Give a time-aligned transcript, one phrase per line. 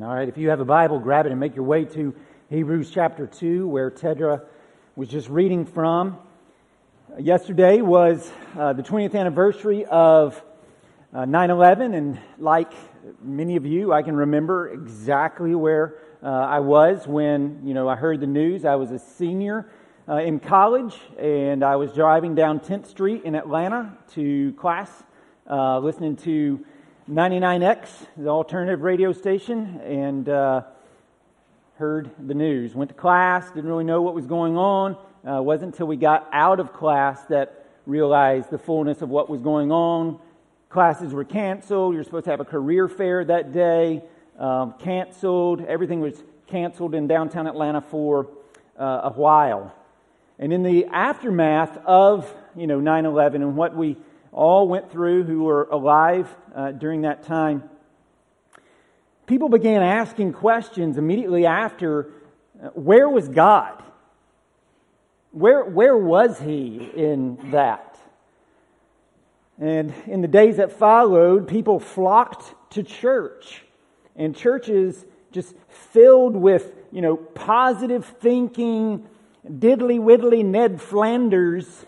[0.00, 2.14] All right, if you have a Bible, grab it and make your way to
[2.48, 4.40] Hebrews chapter 2, where Tedra
[4.96, 6.16] was just reading from.
[7.18, 10.42] Yesterday was uh, the 20th anniversary of
[11.12, 12.72] uh, 9 uh, 11, and like
[13.22, 17.96] many of you, I can remember exactly where uh, I was when you know I
[17.96, 18.64] heard the news.
[18.64, 19.68] I was a senior
[20.08, 24.90] uh, in college, and I was driving down 10th Street in Atlanta to class,
[25.50, 26.64] uh, listening to
[27.10, 30.62] 99X, the alternative radio station, and uh,
[31.76, 32.76] heard the news.
[32.76, 34.96] Went to class, didn't really know what was going on.
[35.26, 39.40] Uh, wasn't until we got out of class that realized the fullness of what was
[39.40, 40.20] going on.
[40.68, 41.94] Classes were canceled.
[41.94, 44.02] You're supposed to have a career fair that day.
[44.38, 45.60] Um, canceled.
[45.60, 48.28] Everything was canceled in downtown Atlanta for
[48.78, 49.74] uh, a while.
[50.38, 53.96] And in the aftermath of you know 9/11 and what we
[54.32, 57.68] all went through who were alive uh, during that time,
[59.26, 62.10] people began asking questions immediately after
[62.62, 63.82] uh, where was God?
[65.32, 67.98] Where, where was He in that?
[69.58, 73.62] And in the days that followed, people flocked to church.
[74.16, 79.06] And churches just filled with, you know, positive thinking,
[79.46, 81.84] diddly widdly Ned Flanders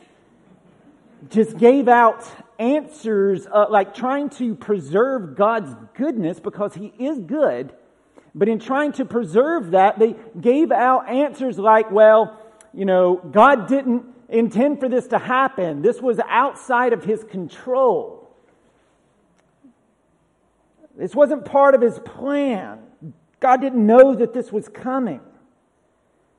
[1.30, 2.24] just gave out
[2.58, 7.72] answers uh, like trying to preserve God's goodness because He is good.
[8.34, 12.40] But in trying to preserve that, they gave out answers like, well,
[12.72, 15.82] you know, God didn't intend for this to happen.
[15.82, 18.34] This was outside of His control.
[20.96, 22.80] This wasn't part of His plan.
[23.40, 25.20] God didn't know that this was coming.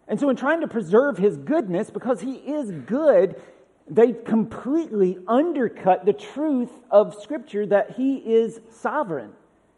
[0.07, 3.41] And so, in trying to preserve His goodness, because He is good,
[3.87, 9.31] they completely undercut the truth of Scripture that He is sovereign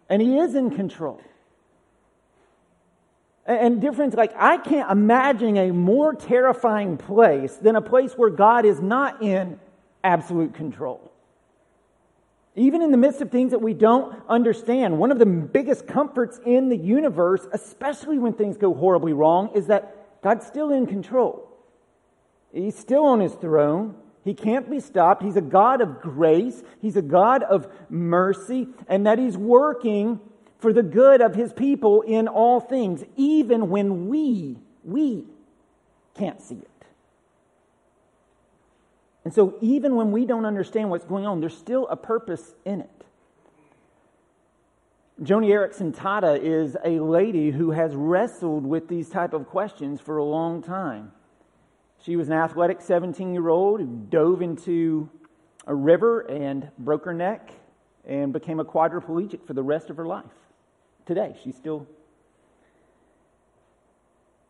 [0.09, 1.21] and He is in control.
[3.45, 8.65] And difference, like, I can't imagine a more terrifying place than a place where God
[8.65, 9.57] is not in
[10.03, 11.11] absolute control.
[12.55, 16.41] Even in the midst of things that we don't understand, one of the biggest comforts
[16.45, 21.46] in the universe, especially when things go horribly wrong, is that God's still in control.
[22.53, 23.95] He's still on his throne.
[24.23, 25.23] He can't be stopped.
[25.23, 26.63] He's a God of grace.
[26.81, 30.19] He's a God of mercy, and that he's working
[30.59, 35.25] for the good of his people in all things, even when we, we
[36.15, 36.69] can't see it.
[39.23, 42.81] And so, even when we don't understand what's going on, there's still a purpose in
[42.81, 43.05] it.
[45.21, 50.17] Joni Eareckson Tada is a lady who has wrestled with these type of questions for
[50.17, 51.11] a long time.
[52.07, 55.09] She was an athletic 17 year old who dove into
[55.65, 57.51] a river and broke her neck
[58.05, 60.23] and became a quadriplegic for the rest of her life.
[61.05, 61.85] Today, she's still.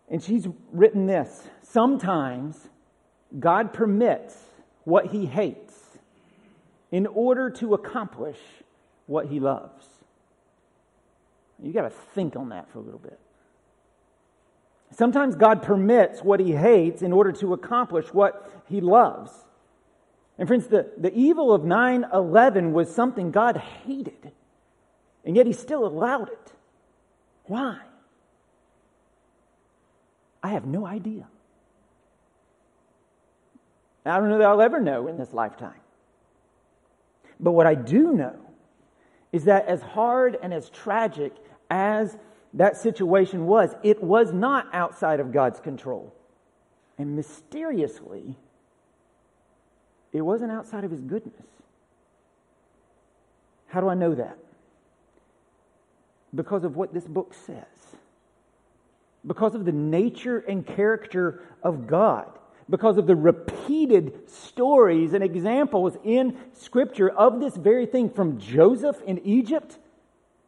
[0.07, 2.69] And she's written this Sometimes
[3.39, 4.37] God permits
[4.83, 5.73] what he hates
[6.91, 8.37] in order to accomplish
[9.07, 9.87] what he loves.
[11.59, 13.19] You got to think on that for a little bit.
[14.91, 19.31] Sometimes God permits what he hates in order to accomplish what he loves.
[20.37, 24.31] And friends, the, the evil of 9 11 was something God hated,
[25.25, 26.53] and yet he still allowed it.
[27.45, 27.79] Why?
[30.43, 31.27] I have no idea.
[34.05, 35.81] I don't know that I'll ever know in this lifetime.
[37.39, 38.35] But what I do know
[39.31, 41.33] is that as hard and as tragic
[41.69, 42.17] as
[42.53, 46.13] that situation was, it was not outside of God's control.
[46.97, 48.35] And mysteriously,
[50.13, 51.45] it wasn't outside of His goodness.
[53.67, 54.37] How do I know that?
[56.33, 57.65] Because of what this book says.
[59.25, 62.27] Because of the nature and character of God.
[62.69, 69.01] Because of the repeated stories and examples in Scripture of this very thing from Joseph
[69.05, 69.77] in Egypt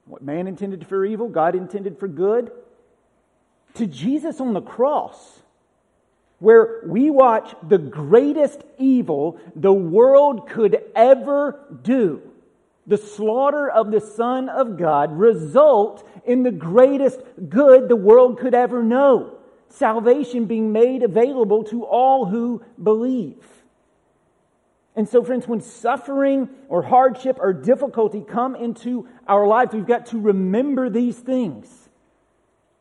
[0.10, 2.52] what man intended for evil, God intended for good.
[3.76, 5.40] To Jesus on the cross,
[6.40, 12.24] where we watch the greatest evil the world could ever do,
[12.88, 18.56] the slaughter of the Son of God, result in the greatest good the world could
[18.56, 19.36] ever know
[19.68, 23.46] salvation being made available to all who believe.
[24.96, 30.08] And so, friends, when suffering or hardship or difficulty come into our lives, we've got
[30.08, 31.90] to remember these things.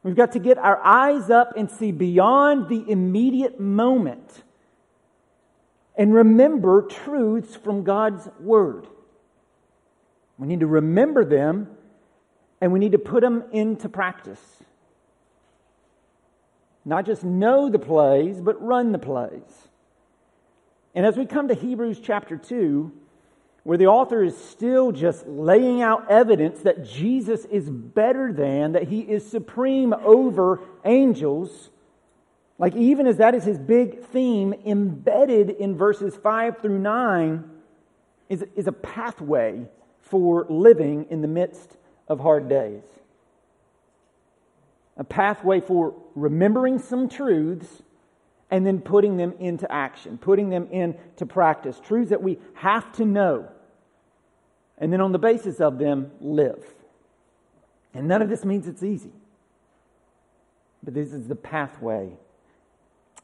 [0.03, 4.43] We've got to get our eyes up and see beyond the immediate moment
[5.97, 8.87] and remember truths from God's Word.
[10.39, 11.69] We need to remember them
[12.61, 14.41] And we need to put them into practice.
[16.85, 19.68] Not just know the plays, but run the plays.
[20.94, 22.93] And as we come to Hebrews chapter 2,
[23.64, 28.88] where the author is still just laying out evidence that Jesus is better than, that
[28.88, 31.70] he is supreme over angels,
[32.58, 37.44] like even as that is his big theme, embedded in verses 5 through 9
[38.29, 39.67] is, is a pathway
[40.00, 41.76] for living in the midst
[42.08, 42.82] of hard days.
[44.96, 47.82] A pathway for remembering some truths
[48.50, 51.81] and then putting them into action, putting them into practice.
[51.85, 53.49] Truths that we have to know.
[54.79, 56.65] And then on the basis of them, live.
[57.93, 59.12] And none of this means it's easy.
[60.83, 62.12] But this is the pathway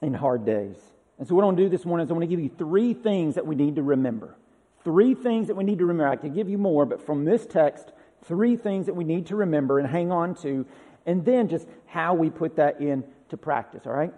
[0.02, 0.76] in hard days.
[1.18, 2.50] And so, what I want to do this morning is I want to give you
[2.58, 4.34] three things that we need to remember.
[4.82, 6.10] Three things that we need to remember.
[6.10, 7.92] I could give you more, but from this text,
[8.24, 10.66] three things that we need to remember and hang on to,
[11.06, 14.12] and then just how we put that into practice, all right?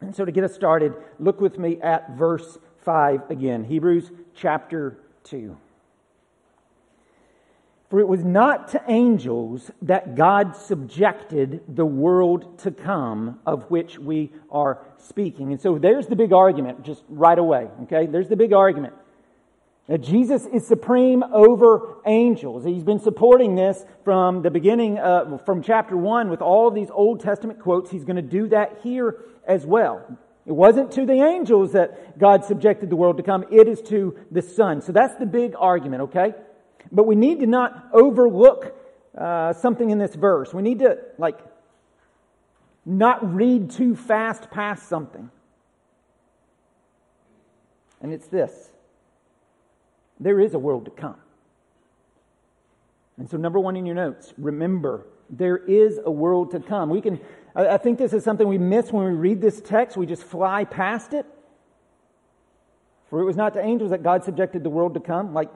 [0.00, 4.98] And so, to get us started, look with me at verse 5 again Hebrews chapter
[5.24, 5.56] 2.
[7.90, 13.98] For it was not to angels that God subjected the world to come of which
[13.98, 15.52] we are speaking.
[15.52, 18.06] And so there's the big argument, just right away, okay?
[18.06, 18.92] There's the big argument.
[19.96, 22.64] Jesus is supreme over angels.
[22.64, 26.90] He's been supporting this from the beginning, uh, from chapter 1 with all of these
[26.90, 27.90] Old Testament quotes.
[27.90, 30.04] He's going to do that here as well.
[30.44, 34.18] It wasn't to the angels that God subjected the world to come, it is to
[34.30, 34.82] the Son.
[34.82, 36.34] So that's the big argument, okay?
[36.92, 38.74] But we need to not overlook
[39.16, 40.52] uh, something in this verse.
[40.52, 41.38] We need to, like,
[42.84, 45.30] not read too fast past something.
[48.02, 48.70] And it's this
[50.20, 51.16] there is a world to come.
[53.18, 56.88] And so, number one in your notes, remember there is a world to come.
[56.88, 57.20] We can,
[57.54, 59.96] I think this is something we miss when we read this text.
[59.96, 61.26] We just fly past it.
[63.10, 65.48] For it was not to angels that God subjected the world to come, like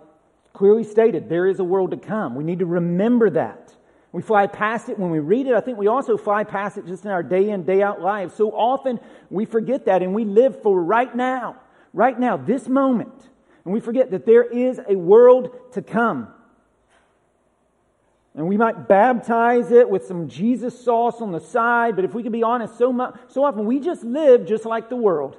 [0.53, 2.35] clearly stated, there is a world to come.
[2.35, 3.75] We need to remember that.
[4.11, 5.55] We fly past it when we read it.
[5.55, 8.35] I think we also fly past it just in our day in, day out lives.
[8.35, 9.01] So often
[9.31, 11.57] we forget that and we live for right now,
[11.95, 13.31] right now, this moment.
[13.65, 16.29] And we forget that there is a world to come.
[18.35, 22.23] And we might baptize it with some Jesus sauce on the side, but if we
[22.23, 25.37] can be honest, so much, so often we just live just like the world.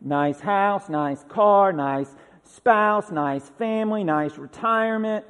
[0.00, 2.08] Nice house, nice car, nice
[2.44, 5.26] spouse, nice family, nice retirement.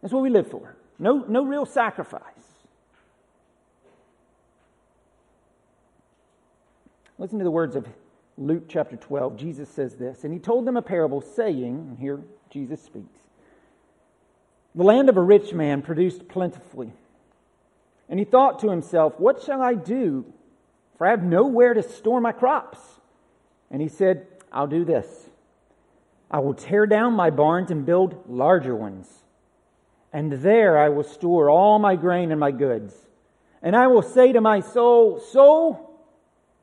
[0.00, 0.76] That's what we live for.
[0.98, 2.22] No, no real sacrifice.
[7.18, 7.86] Listen to the words of
[8.40, 9.36] Luke chapter 12.
[9.36, 13.20] Jesus says this, and he told them a parable, saying, and here Jesus speaks
[14.74, 16.92] The land of a rich man produced plentifully.
[18.08, 20.24] And he thought to himself, What shall I do?
[20.96, 22.78] For I have nowhere to store my crops.
[23.70, 25.06] And he said, I'll do this.
[26.30, 29.06] I will tear down my barns and build larger ones.
[30.12, 32.94] And there I will store all my grain and my goods.
[33.62, 35.89] And I will say to my soul, Soul,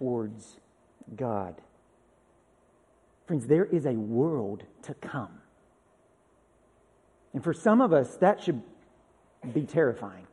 [0.00, 0.56] towards
[1.14, 1.54] God.
[3.26, 5.38] Friends, there is a world to come.
[7.34, 8.62] And for some of us, that should
[9.52, 10.26] be terrifying.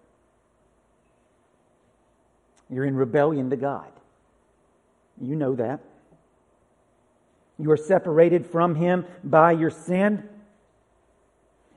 [2.70, 3.92] You're in rebellion to God.
[5.22, 5.82] You know that.
[7.60, 10.28] You are separated from Him by your sin.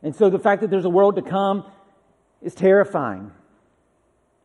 [0.02, 1.64] And so the fact that there's a world to come
[2.40, 3.32] is terrifying.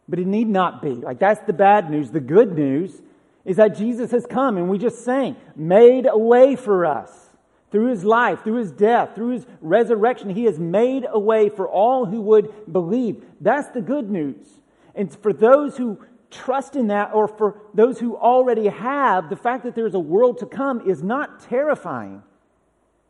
[0.10, 0.90] But it need not be.
[0.90, 2.12] Like, that's the bad news.
[2.12, 3.02] The good news
[3.46, 7.30] is that Jesus has come, and we just sang, made a way for us.
[7.72, 11.68] Through his life, through his death, through his resurrection, he has made a way for
[11.68, 13.24] all who would believe.
[13.42, 14.60] That's the good news.
[14.96, 16.00] And for those who
[16.32, 20.40] trust in that, or for those who already have, the fact that there's a world
[20.40, 22.24] to come is not terrifying,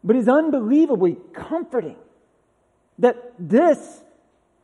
[0.03, 1.97] but is unbelievably comforting.
[2.99, 4.03] That this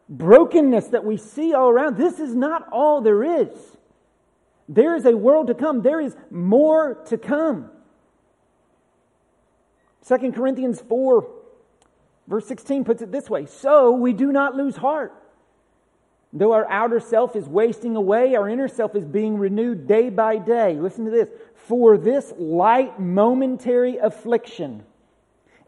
[0.10, 3.78] brokenness that we see all around, this is not all there is.
[4.74, 5.82] There is a world to come.
[5.82, 7.70] There is more to come.
[10.08, 11.28] 2 Corinthians 4
[12.32, 15.13] Verse 16 puts it this way So we do not lose heart.
[16.34, 20.38] Though our outer self is wasting away, our inner self is being renewed day by
[20.38, 20.75] day.
[20.75, 21.28] Listen to this.
[21.68, 24.84] For this light momentary affliction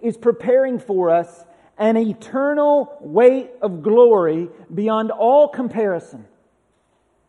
[0.01, 1.43] is preparing for us
[1.77, 6.25] an eternal weight of glory beyond all comparison.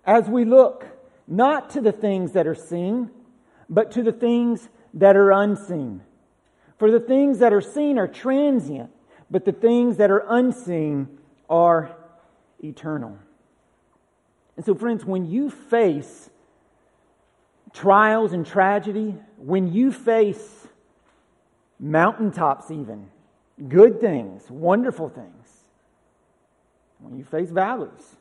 [0.06, 0.86] As we look
[1.26, 3.10] not to the things that are seen,
[3.68, 6.02] but to the things that are unseen.
[6.78, 8.90] For the things that are seen are transient,
[9.30, 11.96] but the things that are unseen are
[12.62, 13.18] eternal.
[14.56, 16.30] And so, friends, when you face
[17.72, 20.68] trials and tragedy, when you face
[21.80, 23.08] mountaintops, even
[23.68, 25.64] good things, wonderful things,
[26.98, 28.16] when you face valleys,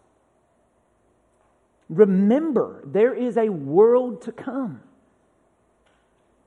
[1.93, 4.81] remember there is a world to come.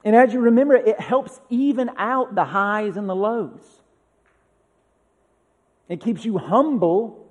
[0.04, 3.82] And as you remember, it helps even out the highs and the lows.
[5.88, 7.26] It keeps you humble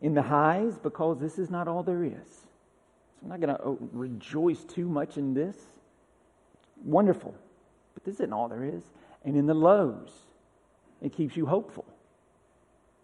[0.00, 2.12] in the highs because this is not all there is.
[2.32, 5.56] So I'm not going to oh, rejoice too much in this.
[6.84, 7.34] Wonderful.
[7.94, 8.82] But this isn't all there is.
[9.24, 10.12] And in the lows,
[11.02, 11.84] it keeps you hopeful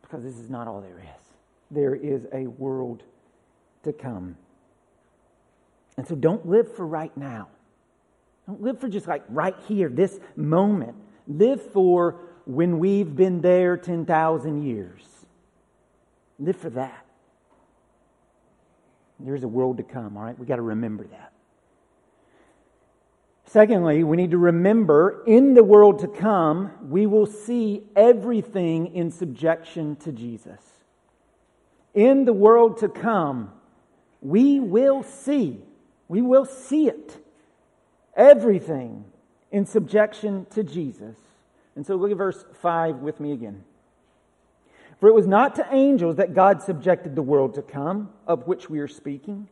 [0.02, 1.23] because this is not all there is.
[1.70, 3.02] There is a world
[3.82, 4.36] to come.
[5.96, 7.48] And so don't live for right now.
[8.46, 10.96] Don't live for just like right here, this moment.
[11.26, 12.16] Live for
[12.46, 15.02] when we've been there 10,000 years.
[16.38, 17.06] Live for that.
[19.20, 20.38] There's a world to come, all right?
[20.38, 21.32] We've got to remember that.
[23.46, 29.10] Secondly, we need to remember in the world to come, we will see everything in
[29.10, 30.73] subjection to Jesus.
[31.94, 33.52] In the world to come,
[34.20, 35.60] we will see,
[36.08, 37.16] we will see it,
[38.16, 39.04] everything
[39.52, 41.16] in subjection to Jesus.
[41.76, 43.64] And so look at verse 5 with me again.
[44.98, 48.70] For it was not to angels that God subjected the world to come, of which
[48.70, 49.48] we are speaking.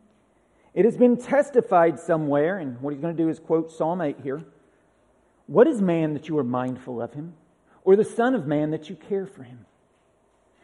[0.75, 4.17] It has been testified somewhere, and what he's going to do is quote Psalm 8
[4.23, 4.43] here.
[5.47, 7.35] What is man that you are mindful of him,
[7.85, 9.67] or the Son of Man that you care for him?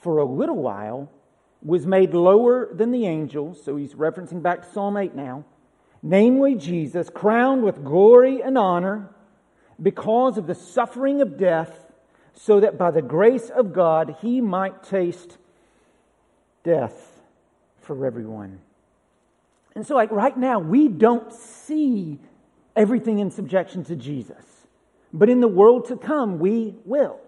[0.00, 1.10] for a little while,
[1.62, 3.62] was made lower than the angels.
[3.62, 5.44] So he's referencing back to Psalm 8 now.
[6.02, 9.10] Namely, Jesus, crowned with glory and honor
[9.80, 11.92] because of the suffering of death
[12.34, 15.36] so that by the grace of God he might taste
[16.62, 17.20] death
[17.82, 18.60] for everyone.
[19.74, 22.18] And so, like right now, we don't see
[22.74, 24.44] everything in subjection to Jesus.
[25.12, 27.20] But in the world to come, we will.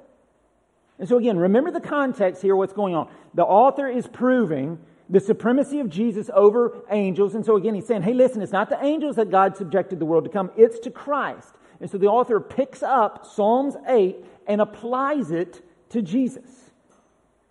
[1.02, 3.08] And so, again, remember the context here, what's going on.
[3.34, 4.78] The author is proving
[5.10, 7.34] the supremacy of Jesus over angels.
[7.34, 10.04] And so, again, he's saying, hey, listen, it's not the angels that God subjected the
[10.04, 11.56] world to come, it's to Christ.
[11.80, 16.70] And so the author picks up Psalms 8 and applies it to Jesus,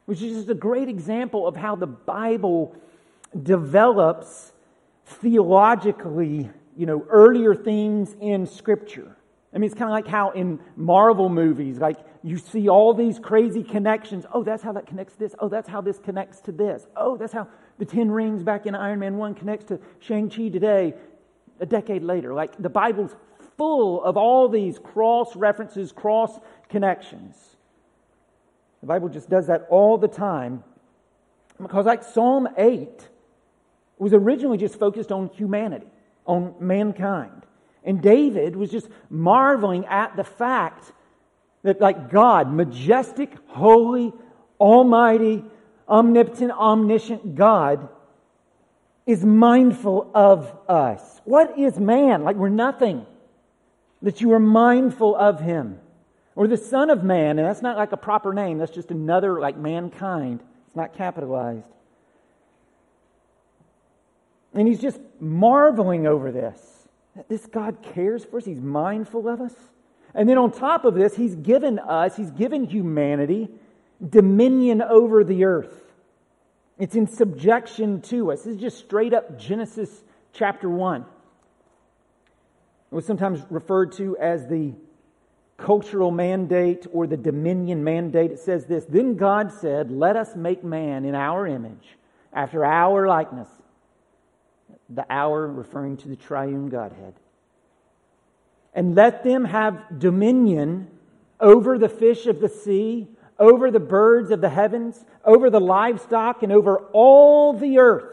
[0.05, 2.73] which is just a great example of how the Bible
[3.43, 4.53] develops
[5.05, 9.17] theologically, you know, earlier themes in Scripture.
[9.53, 13.19] I mean, it's kind of like how in Marvel movies, like you see all these
[13.19, 14.25] crazy connections.
[14.33, 15.35] Oh, that's how that connects to this.
[15.39, 16.87] Oh, that's how this connects to this.
[16.95, 20.93] Oh, that's how the Ten Rings back in Iron Man 1 connects to Shang-Chi today,
[21.59, 22.33] a decade later.
[22.33, 23.13] Like the Bible's
[23.57, 26.39] full of all these cross references, cross
[26.69, 27.35] connections.
[28.79, 30.63] The Bible just does that all the time.
[31.61, 33.09] Because, like Psalm 8
[33.99, 35.85] was originally just focused on humanity,
[36.25, 37.45] on mankind.
[37.83, 40.91] And David was just marveling at the fact
[41.63, 44.13] that, like God, majestic, holy,
[44.59, 45.43] almighty,
[45.87, 47.89] omnipotent, omniscient God,
[49.05, 51.21] is mindful of us.
[51.25, 52.23] What is man?
[52.23, 53.05] Like we're nothing.
[54.01, 55.79] That you are mindful of him.
[56.35, 59.39] Or the Son of Man, and that's not like a proper name, that's just another
[59.39, 60.41] like mankind.
[60.67, 61.67] It's not capitalized.
[64.53, 66.70] And he's just marveling over this.
[67.15, 69.53] That this God cares for us, he's mindful of us.
[70.13, 73.49] And then on top of this, he's given us, he's given humanity
[74.07, 75.73] dominion over the earth.
[76.77, 78.43] It's in subjection to us.
[78.43, 80.03] This is just straight up Genesis
[80.33, 81.01] chapter 1.
[82.91, 84.73] It was sometimes referred to as the
[85.57, 88.31] cultural mandate or the dominion mandate.
[88.31, 91.97] It says this Then God said, Let us make man in our image,
[92.33, 93.47] after our likeness.
[94.93, 97.13] The hour referring to the triune Godhead.
[98.73, 100.87] And let them have dominion
[101.39, 103.07] over the fish of the sea,
[103.39, 108.11] over the birds of the heavens, over the livestock, and over all the earth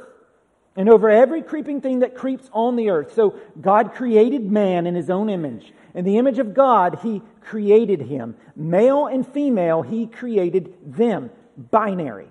[0.79, 3.13] and over every creeping thing that creeps on the earth.
[3.13, 5.73] So God created man in his own image.
[5.93, 8.37] In the image of God, he created him.
[8.55, 11.31] Male and female, he created them.
[11.57, 12.31] Binary.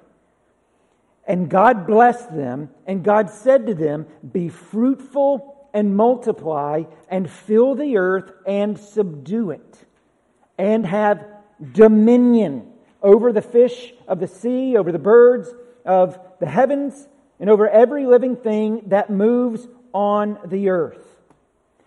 [1.27, 7.75] And God blessed them, and God said to them, Be fruitful and multiply, and fill
[7.75, 9.86] the earth and subdue it,
[10.57, 11.25] and have
[11.74, 12.72] dominion
[13.03, 15.53] over the fish of the sea, over the birds
[15.86, 17.07] of the heavens
[17.39, 21.03] and over every living thing that moves on the earth.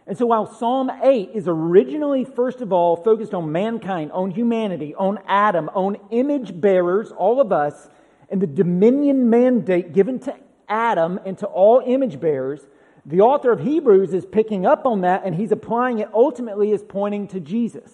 [0.06, 4.94] And so while Psalm 8 is originally, first of all, focused on mankind, on humanity,
[4.94, 7.88] on Adam, on image bearers, all of us,
[8.30, 10.34] and the dominion mandate given to
[10.68, 12.60] Adam and to all image bearers,
[13.04, 16.82] the author of Hebrews is picking up on that and he's applying it ultimately as
[16.82, 17.90] pointing to Jesus.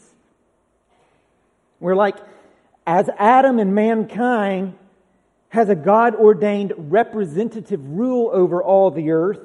[1.80, 2.16] We're like,
[2.86, 4.74] as Adam and mankind
[5.48, 9.40] has a God ordained representative rule over all the earth.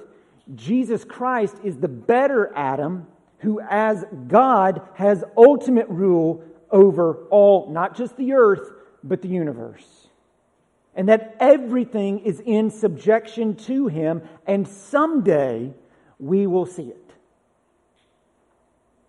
[0.55, 3.07] Jesus Christ is the better Adam
[3.39, 8.71] who, as God, has ultimate rule over all, not just the earth,
[9.03, 10.00] but the universe.
[10.95, 15.73] And that everything is in subjection to him, and someday
[16.19, 17.13] we will see it.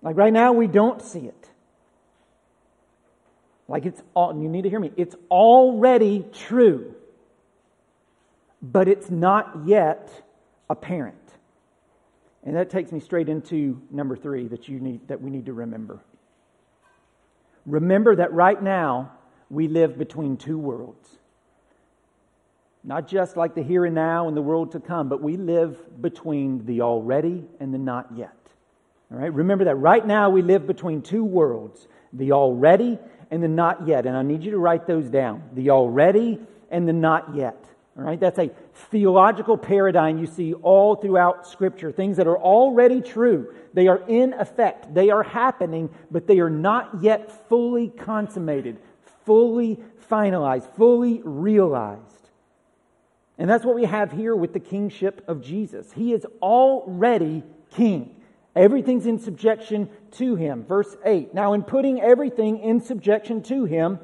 [0.00, 1.50] Like right now, we don't see it.
[3.68, 6.94] Like it's all, you need to hear me, it's already true,
[8.60, 10.10] but it's not yet
[10.68, 11.16] apparent.
[12.44, 15.52] And that takes me straight into number three that you need that we need to
[15.52, 16.00] remember.
[17.64, 19.12] Remember that right now
[19.48, 21.18] we live between two worlds.
[22.84, 26.02] Not just like the here and now and the world to come, but we live
[26.02, 28.36] between the already and the not yet.
[29.10, 29.32] All right?
[29.32, 32.98] Remember that right now we live between two worlds the already
[33.30, 34.04] and the not yet.
[34.06, 36.38] And I need you to write those down the already
[36.70, 37.64] and the not yet.
[37.96, 38.50] All right, that's a
[38.90, 41.92] theological paradigm you see all throughout Scripture.
[41.92, 43.54] Things that are already true.
[43.74, 44.94] They are in effect.
[44.94, 48.78] They are happening, but they are not yet fully consummated,
[49.26, 49.78] fully
[50.10, 52.11] finalized, fully realized.
[53.38, 55.92] And that's what we have here with the kingship of Jesus.
[55.92, 58.16] He is already king.
[58.54, 60.64] Everything's in subjection to him.
[60.64, 61.32] Verse 8.
[61.32, 63.98] Now, in putting everything in subjection to him,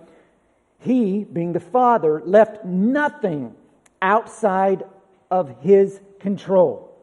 [0.81, 3.55] he, being the Father, left nothing
[4.01, 4.85] outside
[5.31, 6.97] of his control.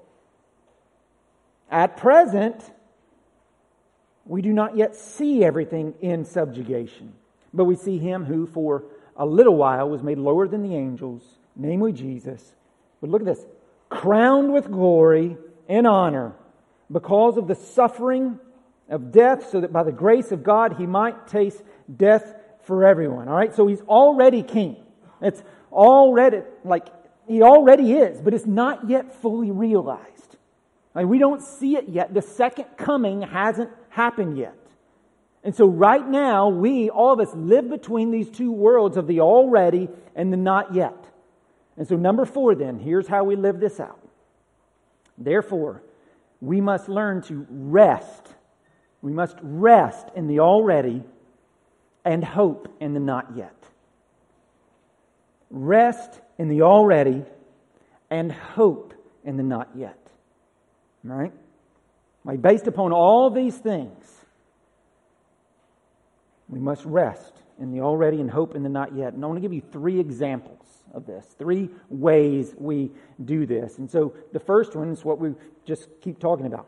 [1.69, 2.63] At present,
[4.25, 7.13] we do not yet see everything in subjugation,
[7.53, 8.85] but we see him who, for
[9.15, 11.23] a little while, was made lower than the angels,
[11.55, 12.53] namely Jesus.
[13.01, 13.45] But look at this
[13.89, 15.37] crowned with glory
[15.69, 16.35] and honor
[16.91, 18.39] because of the suffering
[18.89, 21.61] of death, so that by the grace of God he might taste
[21.95, 23.27] death for everyone.
[23.27, 24.77] All right, so he's already king.
[25.21, 25.41] It's
[25.71, 26.87] already, like,
[27.27, 30.37] he already is, but it's not yet fully realized.
[30.93, 32.13] Like, we don't see it yet.
[32.13, 34.55] The second coming hasn't happened yet.
[35.43, 39.21] And so, right now, we, all of us, live between these two worlds of the
[39.21, 40.95] already and the not yet.
[41.77, 43.99] And so, number four, then, here's how we live this out.
[45.17, 45.81] Therefore,
[46.41, 48.33] we must learn to rest.
[49.01, 51.03] We must rest in the already
[52.03, 53.55] and hope in the not yet.
[55.49, 57.23] Rest in the already
[58.09, 59.99] and hope in the not yet.
[61.03, 61.33] Right?
[62.23, 64.05] Like based upon all these things,
[66.47, 69.13] we must rest in the already and hope in the not yet.
[69.13, 72.91] And I want to give you three examples of this, three ways we
[73.23, 73.77] do this.
[73.77, 75.33] And so the first one is what we
[75.65, 76.67] just keep talking about,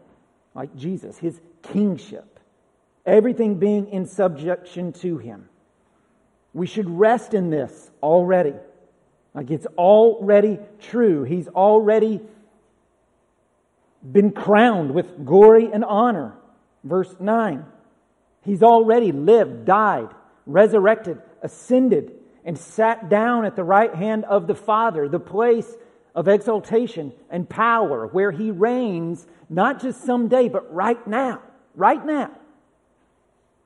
[0.54, 2.40] like Jesus, his kingship,
[3.06, 5.50] everything being in subjection to him.
[6.54, 8.54] We should rest in this already.
[9.34, 11.24] Like it's already true.
[11.24, 12.22] He's already
[14.10, 16.34] been crowned with glory and honor.
[16.84, 17.66] Verse 9.
[18.44, 20.10] He's already lived, died,
[20.48, 25.76] resurrected, ascended, and sat down at the right hand of the Father, the place
[26.16, 31.42] of exaltation and power, where he reigns not just someday, but right now.
[31.76, 32.32] Right now.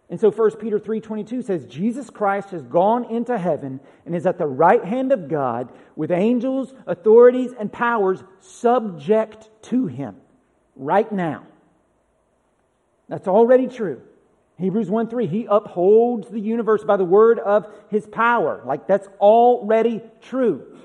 [0.10, 4.38] And so 1 Peter 3:22 says Jesus Christ has gone into heaven and is at
[4.38, 10.18] the right hand of God with angels, authorities and powers subject to him
[10.76, 11.44] right now.
[13.08, 14.02] That's already true.
[14.62, 18.62] Hebrews 1 3, he upholds the universe by the word of his power.
[18.66, 20.78] Like that's already true.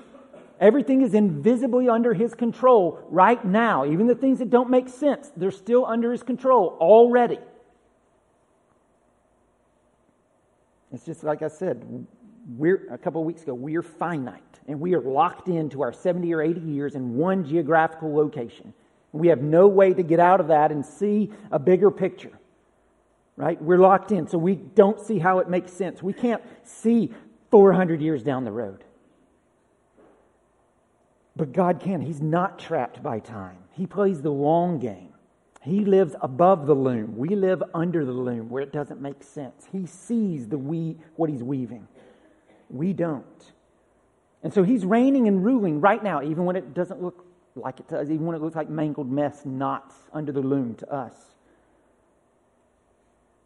[0.59, 3.85] Everything is invisibly under his control right now.
[3.85, 7.37] Even the things that don't make sense, they're still under his control already.
[10.91, 12.07] It's just like I said,
[12.57, 15.93] we're a couple of weeks ago, we are finite and we are locked into our
[15.93, 18.73] 70 or 80 years in one geographical location.
[19.11, 22.31] We have no way to get out of that and see a bigger picture.
[23.37, 23.61] Right?
[23.61, 26.03] We're locked in, so we don't see how it makes sense.
[26.03, 27.13] We can't see
[27.51, 28.83] 400 years down the road.
[31.35, 32.01] But God can.
[32.01, 33.59] He's not trapped by time.
[33.71, 35.13] He plays the long game.
[35.61, 37.15] He lives above the loom.
[37.15, 39.67] We live under the loom where it doesn't make sense.
[39.71, 41.87] He sees the we, what he's weaving.
[42.69, 43.25] We don't.
[44.41, 47.87] And so he's reigning and ruling right now, even when it doesn't look like it
[47.87, 51.13] does, even when it looks like mangled mess knots under the loom to us.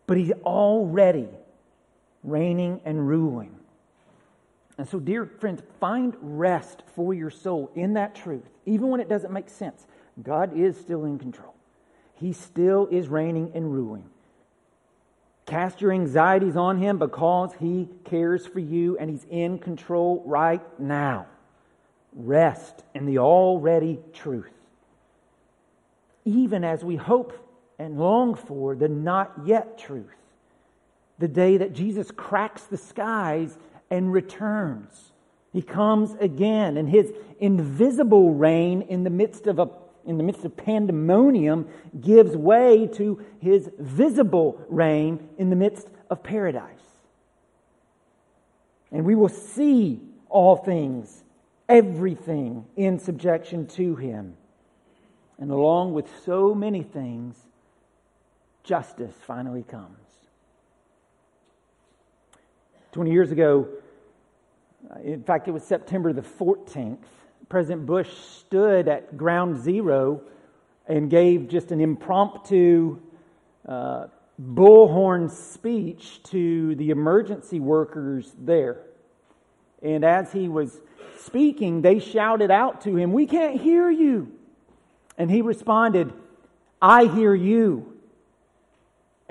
[0.08, 1.30] But he's already
[2.24, 3.56] reigning and ruling.
[4.78, 9.10] And so, dear friends, find rest for your soul in that truth, even when it
[9.10, 9.86] doesn't make sense.
[10.22, 11.54] God is still in control,
[12.16, 14.06] He still is reigning and ruling.
[15.46, 20.62] Cast your anxieties on Him because He cares for you and He's in control right
[20.80, 21.28] now.
[22.14, 24.52] Rest in the already truth.
[26.26, 27.34] Even as we hope
[27.82, 30.06] and long for the not yet truth,
[31.18, 33.58] the day that Jesus cracks the skies
[33.90, 35.12] and returns.
[35.52, 39.70] He comes again, and his invisible reign in the midst of a
[40.04, 41.68] in the midst of pandemonium
[42.00, 46.66] gives way to his visible reign in the midst of paradise.
[48.92, 51.24] And we will see all things,
[51.70, 54.38] everything in subjection to him.
[55.38, 57.36] And along with so many things,
[58.64, 59.98] justice finally comes.
[62.92, 63.68] 20 years ago,
[65.04, 66.98] in fact, it was September the 14th,
[67.50, 70.22] President Bush stood at ground zero
[70.88, 73.00] and gave just an impromptu
[73.68, 74.08] uh,
[74.42, 78.82] bullhorn speech to the emergency workers there.
[79.82, 80.80] And as he was
[81.20, 84.32] speaking, they shouted out to him, We can't hear you.
[85.18, 86.14] And he responded,
[86.82, 87.91] I hear you.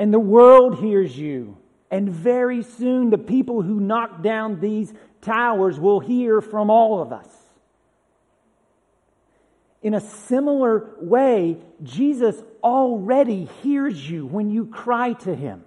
[0.01, 1.59] And the world hears you.
[1.91, 7.13] And very soon, the people who knock down these towers will hear from all of
[7.13, 7.29] us.
[9.83, 15.67] In a similar way, Jesus already hears you when you cry to him.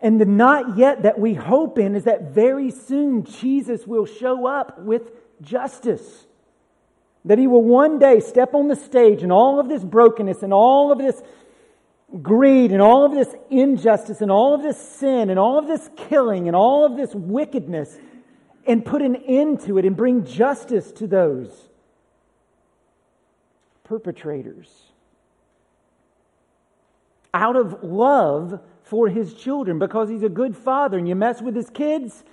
[0.00, 4.46] And the not yet that we hope in is that very soon Jesus will show
[4.46, 5.02] up with
[5.42, 6.24] justice.
[7.26, 10.54] That he will one day step on the stage and all of this brokenness and
[10.54, 11.20] all of this
[12.22, 15.90] greed and all of this injustice and all of this sin and all of this
[15.96, 17.98] killing and all of this wickedness
[18.66, 21.68] and put an end to it and bring justice to those
[23.84, 24.68] perpetrators.
[27.34, 31.54] Out of love for his children because he's a good father and you mess with
[31.54, 32.24] his kids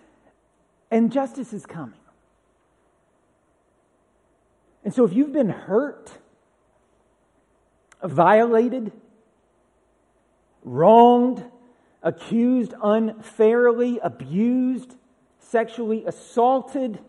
[0.90, 2.00] and justice is coming.
[4.86, 6.12] And so if you've been hurt,
[8.04, 8.92] violated,
[10.66, 11.42] wronged,
[12.04, 14.96] accused unfairly, abused,
[15.40, 17.00] sexually assaulted,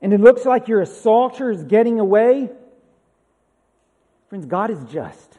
[0.00, 2.50] and it looks like your assaulter is getting away,
[4.28, 5.38] friends, God is just.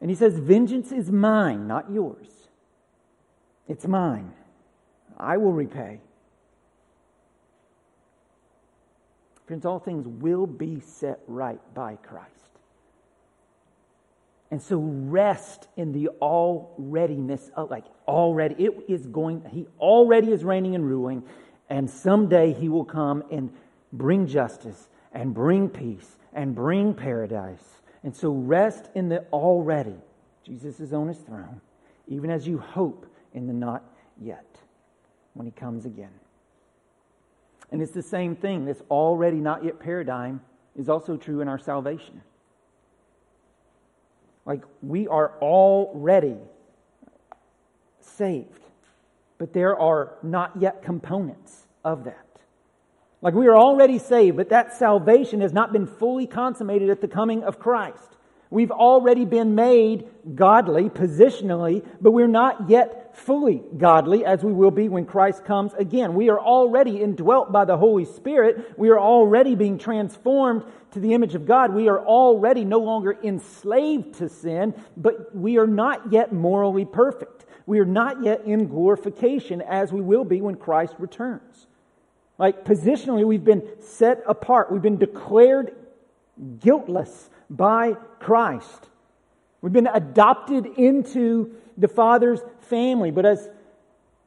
[0.00, 2.28] And He says, Vengeance is mine, not yours.
[3.68, 4.32] It's mine.
[5.18, 6.00] I will repay.
[9.46, 12.39] Friends, all things will be set right by Christ.
[14.50, 20.42] And so rest in the alreadiness of like already it is going he already is
[20.42, 21.22] reigning and ruling
[21.68, 23.52] and someday he will come and
[23.92, 27.82] bring justice and bring peace and bring paradise.
[28.02, 29.96] And so rest in the already.
[30.44, 31.60] Jesus is on his throne,
[32.08, 33.84] even as you hope in the not
[34.20, 34.58] yet
[35.34, 36.12] when he comes again.
[37.70, 38.64] And it's the same thing.
[38.64, 40.40] This already not yet paradigm
[40.74, 42.22] is also true in our salvation.
[44.44, 46.36] Like we are already
[48.00, 48.60] saved,
[49.38, 52.26] but there are not yet components of that.
[53.22, 57.08] Like we are already saved, but that salvation has not been fully consummated at the
[57.08, 58.16] coming of Christ.
[58.50, 64.72] We've already been made godly positionally, but we're not yet fully godly as we will
[64.72, 66.14] be when Christ comes again.
[66.14, 68.76] We are already indwelt by the Holy Spirit.
[68.76, 71.72] We are already being transformed to the image of God.
[71.72, 77.46] We are already no longer enslaved to sin, but we are not yet morally perfect.
[77.66, 81.68] We are not yet in glorification as we will be when Christ returns.
[82.36, 84.72] Like positionally, we've been set apart.
[84.72, 85.76] We've been declared
[86.58, 88.88] guiltless by Christ.
[89.60, 93.10] We've been adopted into the Father's family.
[93.10, 93.50] But as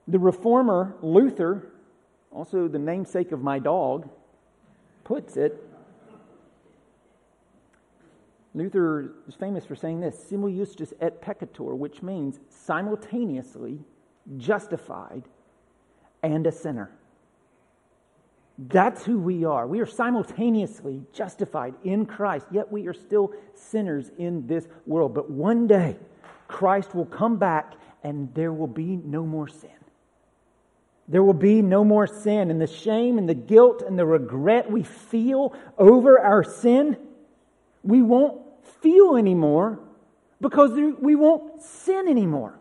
[0.07, 1.71] the reformer Luther,
[2.31, 4.09] also the namesake of my dog,
[5.03, 5.69] puts it,
[8.55, 13.79] Luther is famous for saying this simul justus et peccator, which means simultaneously
[14.37, 15.23] justified
[16.21, 16.91] and a sinner.
[18.57, 19.65] That's who we are.
[19.65, 25.15] We are simultaneously justified in Christ, yet we are still sinners in this world.
[25.15, 25.97] But one day,
[26.47, 29.71] Christ will come back and there will be no more sin.
[31.07, 32.51] There will be no more sin.
[32.51, 36.97] And the shame and the guilt and the regret we feel over our sin,
[37.81, 38.39] we won't
[38.81, 39.79] feel anymore
[40.39, 42.59] because we won't sin anymore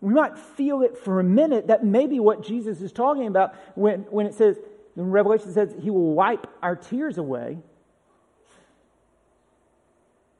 [0.00, 4.00] we might feel it for a minute that maybe what Jesus is talking about when,
[4.10, 4.58] when it says,
[4.96, 7.58] in Revelation says he will wipe our tears away,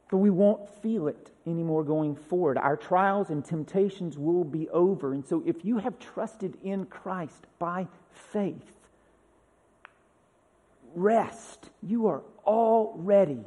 [0.09, 2.57] but we won't feel it anymore going forward.
[2.57, 5.13] Our trials and temptations will be over.
[5.13, 8.71] And so if you have trusted in Christ by faith,
[10.95, 11.69] rest.
[11.81, 13.39] You are already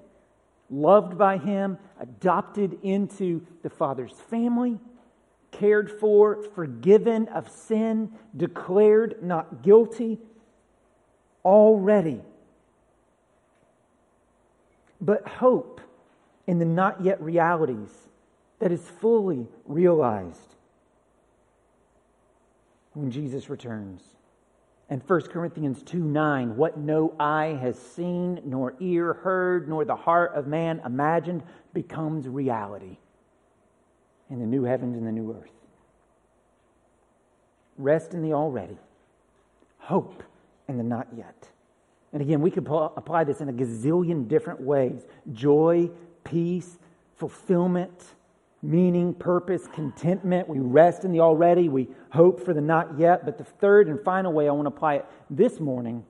[0.71, 4.79] loved by him, adopted into the Father's family
[5.59, 10.19] cared for, forgiven of sin, declared not guilty
[11.45, 12.21] already.
[15.01, 15.81] But hope
[16.47, 17.91] in the not yet realities
[18.59, 20.55] that is fully realized
[22.93, 24.03] when Jesus returns.
[24.91, 29.97] And 1 Corinthians 2 9, what no eye has seen, nor ear heard, nor the
[29.97, 32.99] heart of man imagined, becomes reality
[34.31, 35.51] in the new heavens and the new earth.
[37.77, 38.79] Rest in the already,
[39.79, 40.23] hope
[40.69, 41.49] in the not yet.
[42.13, 45.91] And again, we could apply this in a gazillion different ways joy,
[46.23, 46.79] peace,
[47.17, 48.15] fulfillment,
[48.63, 50.49] meaning, purpose, contentment.
[50.49, 53.25] We rest in the already, we hope for the not yet.
[53.25, 56.05] But the third and final way I want to apply it this morning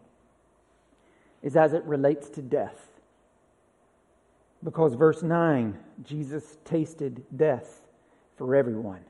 [1.42, 2.90] is as it relates to death.
[4.62, 7.81] Because verse 9, Jesus tasted death
[8.37, 9.01] for everyone.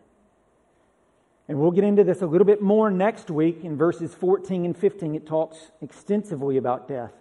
[1.49, 4.77] And we'll get into this a little bit more next week in verses 14 and
[4.77, 5.15] 15.
[5.15, 7.13] It talks extensively about death.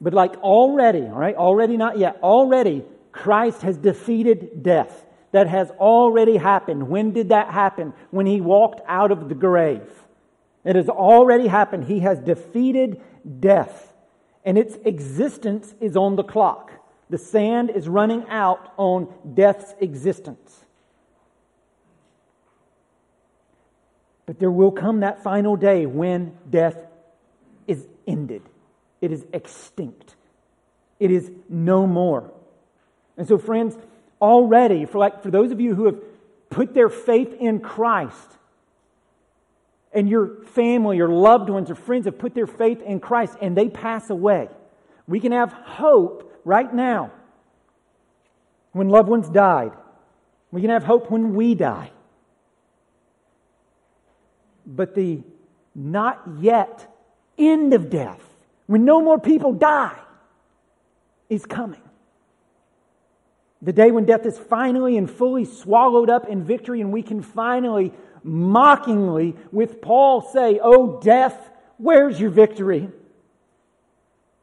[0.00, 5.04] But like already, all right, already not yet, already Christ has defeated death.
[5.32, 6.88] That has already happened.
[6.88, 7.92] When did that happen?
[8.10, 9.90] When he walked out of the grave.
[10.64, 11.84] It has already happened.
[11.84, 13.02] He has defeated
[13.40, 13.92] death.
[14.44, 16.72] And its existence is on the clock.
[17.08, 20.64] The sand is running out on death's existence.
[24.26, 26.76] But there will come that final day when death
[27.68, 28.42] is ended.
[29.00, 30.16] It is extinct.
[30.98, 32.32] It is no more.
[33.16, 33.76] And so, friends,
[34.20, 35.98] already, for like for those of you who have
[36.50, 38.36] put their faith in Christ,
[39.92, 43.56] and your family, your loved ones, or friends have put their faith in Christ and
[43.56, 44.48] they pass away,
[45.06, 47.10] we can have hope right now
[48.70, 49.72] when loved ones died.
[50.52, 51.90] We can have hope when we die.
[54.64, 55.22] But the
[55.74, 56.86] not yet
[57.36, 58.22] end of death,
[58.66, 59.98] when no more people die,
[61.28, 61.82] is coming.
[63.60, 67.22] The day when death is finally and fully swallowed up in victory, and we can
[67.22, 72.88] finally, mockingly, with Paul, say, Oh, death, where's your victory?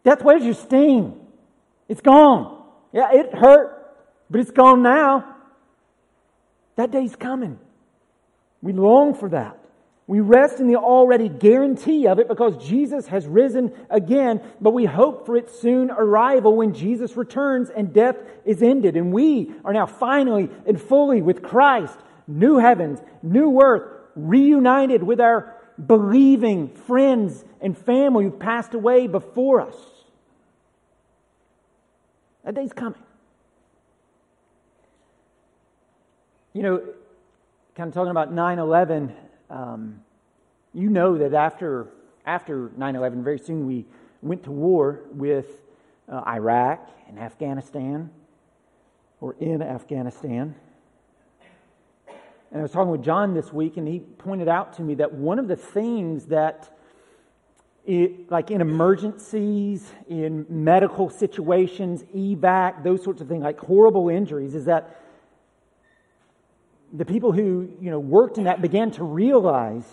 [0.03, 1.22] Death, where's your sting?
[1.87, 2.63] It's gone.
[2.91, 3.95] Yeah, it hurt,
[4.29, 5.35] but it's gone now.
[6.75, 7.59] That day's coming.
[8.61, 9.59] We long for that.
[10.05, 14.83] We rest in the already guarantee of it because Jesus has risen again, but we
[14.85, 18.97] hope for its soon arrival when Jesus returns and death is ended.
[18.97, 25.21] And we are now finally and fully with Christ, new heavens, new earth, reunited with
[25.21, 29.75] our believing friends and family who passed away before us.
[32.43, 33.01] That day's coming.
[36.53, 36.83] You know,
[37.75, 39.13] kind of talking about 9 11
[39.49, 40.01] um,
[40.73, 41.87] you know that after,
[42.25, 43.85] after 9 11, very soon we
[44.21, 45.61] went to war with
[46.09, 48.09] uh, Iraq and Afghanistan,
[49.21, 50.55] or in Afghanistan.
[52.51, 55.13] And I was talking with John this week, and he pointed out to me that
[55.13, 56.75] one of the things that,
[57.85, 64.55] it, like in emergencies, in medical situations, evac, those sorts of things, like horrible injuries,
[64.55, 64.99] is that
[66.93, 69.85] the people who you know worked in that began to realize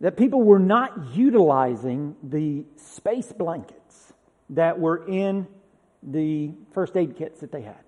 [0.00, 4.12] that people were not utilizing the space blankets
[4.50, 5.46] that were in
[6.02, 7.78] the first aid kits that they had.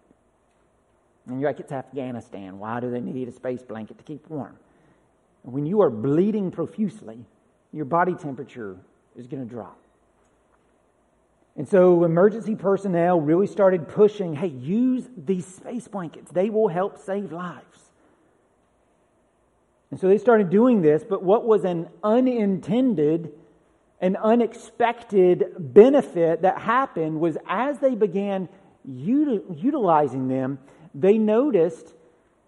[1.26, 2.58] And you're like, it's Afghanistan.
[2.58, 4.56] Why do they need a space blanket to keep warm?
[5.42, 7.26] When you are bleeding profusely,
[7.76, 8.76] your body temperature
[9.16, 9.78] is going to drop.
[11.56, 16.30] And so emergency personnel really started pushing hey, use these space blankets.
[16.30, 17.90] They will help save lives.
[19.90, 23.32] And so they started doing this, but what was an unintended
[24.00, 28.48] an unexpected benefit that happened was as they began
[28.84, 30.58] utilizing them,
[30.94, 31.94] they noticed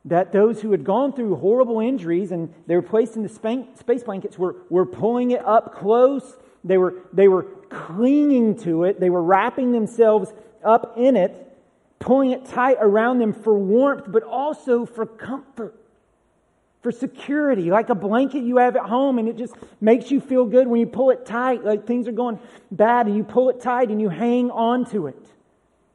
[0.04, 4.02] that those who had gone through horrible injuries and they were placed in the space
[4.02, 6.36] blankets were, were pulling it up close.
[6.64, 9.00] They were, they were clinging to it.
[9.00, 10.32] They were wrapping themselves
[10.64, 11.56] up in it,
[11.98, 15.74] pulling it tight around them for warmth, but also for comfort,
[16.82, 20.44] for security, like a blanket you have at home and it just makes you feel
[20.44, 22.38] good when you pull it tight, like things are going
[22.70, 25.26] bad and you pull it tight and you hang on to it.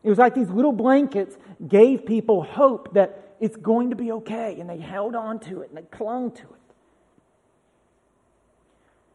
[0.04, 4.60] It was like these little blankets gave people hope that it's going to be okay,
[4.60, 6.64] and they held on to it and they clung to it.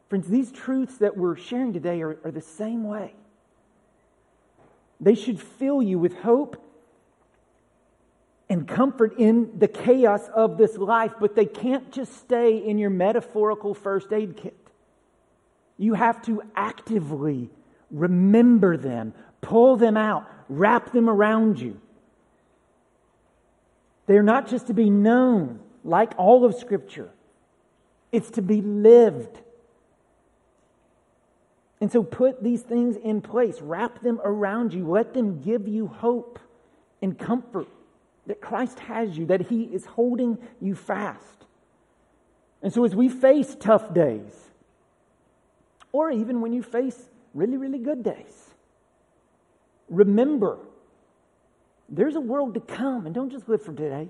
[0.08, 3.14] Friends, these truths that we're sharing today are, are the same way.
[5.00, 6.64] They should fill you with hope
[8.48, 12.90] and comfort in the chaos of this life, but they can't just stay in your
[12.90, 14.56] metaphorical first aid kit.
[15.76, 17.50] You have to actively
[17.90, 21.80] remember them, pull them out, wrap them around you.
[24.08, 27.10] They're not just to be known like all of Scripture,
[28.10, 29.38] it's to be lived.
[31.80, 35.86] And so put these things in place, wrap them around you, let them give you
[35.86, 36.40] hope
[37.00, 37.68] and comfort
[38.26, 41.46] that Christ has you, that He is holding you fast.
[42.62, 44.32] And so as we face tough days,
[45.92, 48.54] or even when you face really, really good days,
[49.88, 50.58] remember
[51.88, 54.08] there's a world to come, and don't just live for today.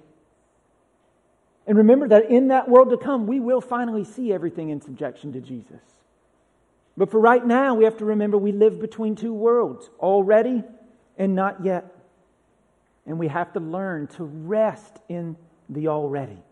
[1.66, 5.32] And remember that in that world to come, we will finally see everything in subjection
[5.34, 5.82] to Jesus.
[6.96, 10.64] But for right now, we have to remember we live between two worlds already
[11.16, 11.94] and not yet.
[13.06, 15.36] And we have to learn to rest in
[15.68, 16.42] the already.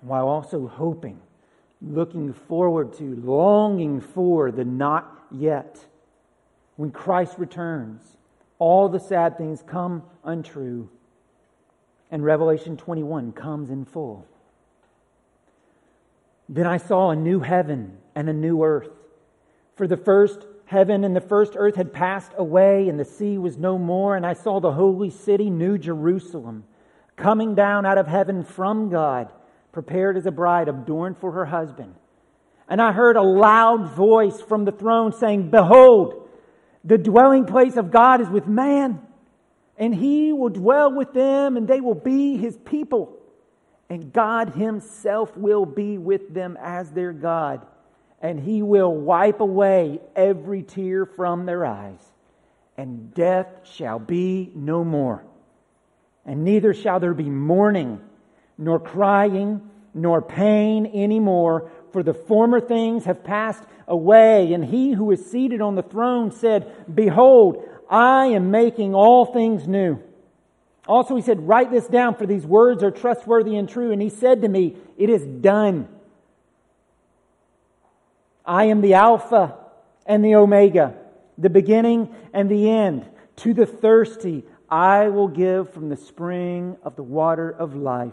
[0.00, 1.20] While also hoping,
[1.82, 5.84] looking forward to, longing for the not yet
[6.76, 8.02] when Christ returns,
[8.58, 10.88] all the sad things come untrue,
[12.10, 14.26] and Revelation 21 comes in full.
[16.48, 18.90] Then I saw a new heaven and a new earth.
[19.74, 23.58] For the first heaven and the first earth had passed away, and the sea was
[23.58, 24.16] no more.
[24.16, 26.64] And I saw the holy city, New Jerusalem,
[27.16, 29.30] coming down out of heaven from God,
[29.72, 31.94] prepared as a bride adorned for her husband.
[32.68, 36.25] And I heard a loud voice from the throne saying, Behold,
[36.86, 39.00] the dwelling place of God is with man,
[39.76, 43.18] and he will dwell with them, and they will be his people.
[43.90, 47.66] And God himself will be with them as their God,
[48.22, 52.00] and he will wipe away every tear from their eyes,
[52.76, 55.24] and death shall be no more.
[56.24, 58.00] And neither shall there be mourning,
[58.58, 64.52] nor crying, nor pain anymore for the former things have passed away.
[64.52, 69.66] And he who is seated on the throne said, Behold, I am making all things
[69.66, 69.98] new.
[70.86, 73.92] Also, he said, Write this down, for these words are trustworthy and true.
[73.92, 75.88] And he said to me, It is done.
[78.44, 79.56] I am the Alpha
[80.04, 80.94] and the Omega,
[81.38, 83.06] the beginning and the end.
[83.36, 88.12] To the thirsty, I will give from the spring of the water of life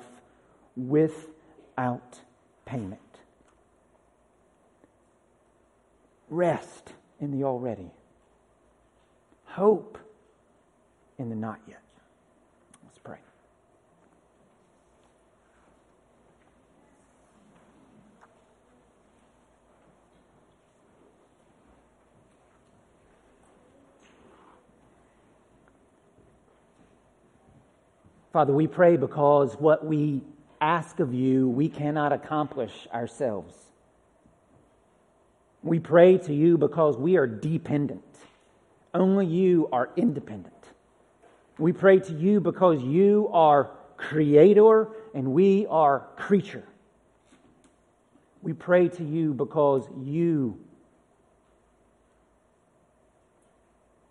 [0.77, 2.21] without
[2.63, 3.01] payment.
[6.33, 7.91] Rest in the already.
[9.45, 9.99] Hope
[11.19, 11.83] in the not yet.
[12.83, 13.19] Let's pray.
[28.31, 30.23] Father, we pray because what we
[30.59, 33.53] ask of you, we cannot accomplish ourselves.
[35.63, 38.03] We pray to you because we are dependent.
[38.93, 40.53] Only you are independent.
[41.57, 46.65] We pray to you because you are creator and we are creature.
[48.41, 50.59] We pray to you because you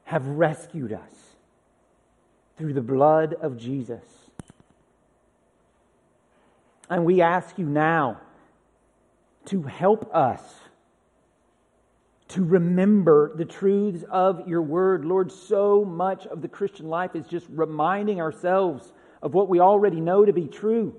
[0.05, 1.13] have rescued us
[2.57, 4.03] through the blood of Jesus.
[6.89, 8.21] And we ask you now
[9.47, 10.43] to help us
[12.33, 15.05] to remember the truths of your word.
[15.05, 20.01] Lord, so much of the Christian life is just reminding ourselves of what we already
[20.01, 20.95] know to be true.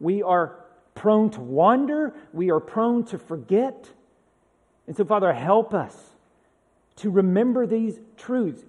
[0.00, 3.88] We are prone to wander, we are prone to forget.
[4.88, 5.94] And so, Father, help us
[6.96, 8.64] to remember these truths.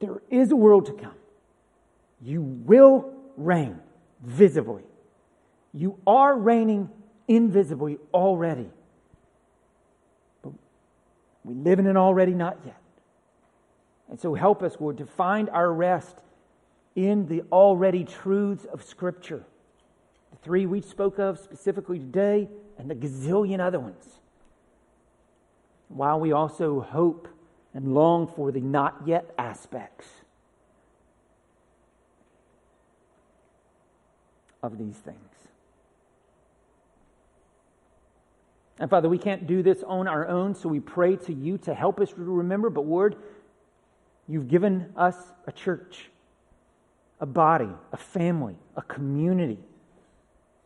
[0.00, 1.14] There is a world to come.
[2.20, 3.80] You will reign
[4.22, 4.82] visibly.
[5.72, 6.90] You are reigning
[7.26, 8.68] invisibly already.
[11.46, 12.80] We live in an already not yet.
[14.10, 16.16] And so help us, Lord, to find our rest
[16.96, 19.44] in the already truths of Scripture.
[20.32, 24.18] The three we spoke of specifically today, and the gazillion other ones.
[25.86, 27.28] While we also hope
[27.72, 30.06] and long for the not yet aspects
[34.64, 35.35] of these things.
[38.78, 41.74] And Father, we can't do this on our own, so we pray to you to
[41.74, 42.68] help us remember.
[42.68, 43.16] But Lord,
[44.28, 45.16] you've given us
[45.46, 46.10] a church,
[47.20, 49.58] a body, a family, a community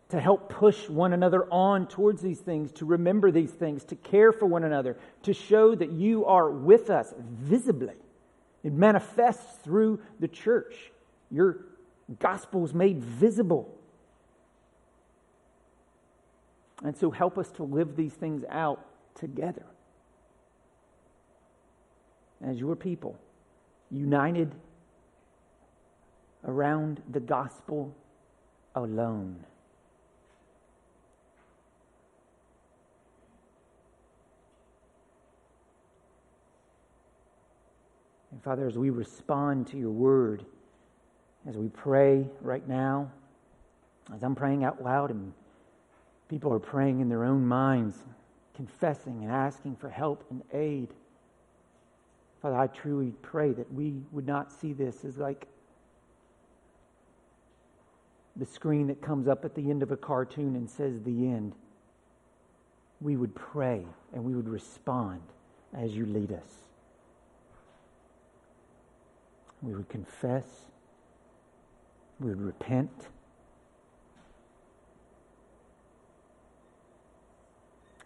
[0.08, 4.32] to help push one another on towards these things, to remember these things, to care
[4.32, 7.94] for one another, to show that you are with us visibly.
[8.64, 10.74] It manifests through the church.
[11.30, 11.64] Your
[12.18, 13.72] gospel is made visible
[16.82, 19.66] and so help us to live these things out together
[22.42, 23.18] as your people,
[23.90, 24.54] united
[26.44, 27.94] around the gospel
[28.74, 29.44] alone.
[38.32, 40.46] And Father, as we respond to your word,
[41.46, 43.10] as we pray right now,
[44.14, 45.32] as I'm praying out loud and
[46.30, 47.96] People are praying in their own minds,
[48.54, 50.86] confessing and asking for help and aid.
[52.40, 55.48] Father, I truly pray that we would not see this as like
[58.36, 61.52] the screen that comes up at the end of a cartoon and says the end.
[63.00, 65.22] We would pray and we would respond
[65.76, 66.62] as you lead us.
[69.62, 70.46] We would confess.
[72.20, 73.08] We would repent.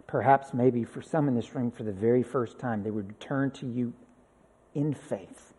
[0.07, 3.51] Perhaps, maybe for some in this room, for the very first time, they would turn
[3.53, 3.93] to you
[4.75, 5.55] in faith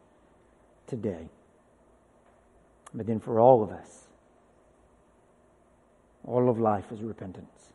[0.88, 1.30] today.
[2.94, 4.08] But then for all of us,
[6.24, 7.70] all of life is repentance.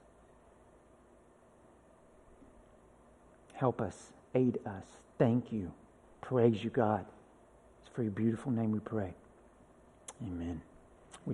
[3.55, 4.87] Help us, aid us.
[5.19, 5.71] Thank you.
[6.23, 7.05] Praise you, God.
[7.83, 9.13] It's for your beautiful name we pray.
[10.23, 10.63] Amen.